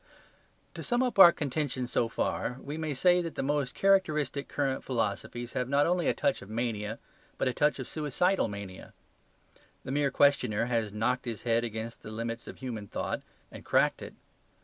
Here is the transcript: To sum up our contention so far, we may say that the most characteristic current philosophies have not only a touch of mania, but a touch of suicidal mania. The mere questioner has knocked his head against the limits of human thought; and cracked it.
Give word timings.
To 0.73 0.81
sum 0.81 1.03
up 1.03 1.19
our 1.19 1.31
contention 1.31 1.85
so 1.85 2.07
far, 2.09 2.57
we 2.63 2.75
may 2.75 2.91
say 2.95 3.21
that 3.21 3.35
the 3.35 3.43
most 3.43 3.75
characteristic 3.75 4.47
current 4.47 4.83
philosophies 4.83 5.53
have 5.53 5.69
not 5.69 5.85
only 5.85 6.07
a 6.07 6.13
touch 6.15 6.41
of 6.41 6.49
mania, 6.49 6.97
but 7.37 7.47
a 7.47 7.53
touch 7.53 7.77
of 7.77 7.87
suicidal 7.87 8.47
mania. 8.47 8.93
The 9.83 9.91
mere 9.91 10.09
questioner 10.09 10.65
has 10.65 10.91
knocked 10.91 11.25
his 11.25 11.43
head 11.43 11.63
against 11.63 12.01
the 12.01 12.09
limits 12.09 12.47
of 12.47 12.57
human 12.57 12.87
thought; 12.87 13.21
and 13.51 13.63
cracked 13.63 14.01
it. 14.01 14.15